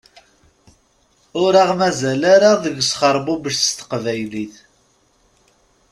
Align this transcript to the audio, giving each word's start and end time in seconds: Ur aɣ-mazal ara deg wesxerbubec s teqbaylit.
Ur 1.43 1.53
aɣ-mazal 1.63 2.21
ara 2.33 2.51
deg 2.63 2.75
wesxerbubec 2.77 3.55
s 3.59 3.69
teqbaylit. 3.77 4.55